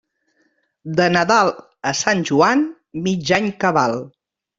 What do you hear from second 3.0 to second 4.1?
mig any cabal.